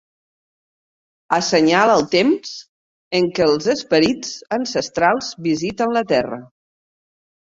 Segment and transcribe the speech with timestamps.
[1.35, 2.55] Assenyala el temps
[3.19, 6.41] en què els esperits ancestrals visiten la Terra.